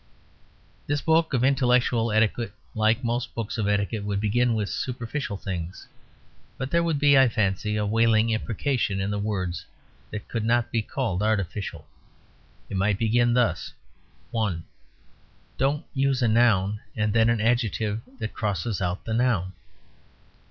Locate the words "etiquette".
2.11-2.53, 3.67-4.03